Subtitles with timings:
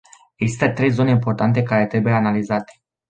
[0.35, 2.81] Există trei zone importante care trebuie analizate.